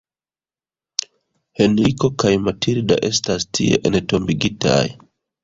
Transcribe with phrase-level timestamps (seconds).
[1.59, 4.81] Henriko kaj Matilda estas tie entombigitaj.